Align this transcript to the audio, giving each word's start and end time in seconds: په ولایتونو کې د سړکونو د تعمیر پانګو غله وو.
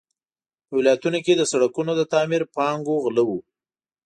په 0.67 0.73
ولایتونو 0.79 1.19
کې 1.25 1.33
د 1.35 1.41
سړکونو 1.51 1.91
د 1.95 2.01
تعمیر 2.13 2.43
پانګو 2.55 2.95
غله 3.03 3.23
وو. 3.27 3.39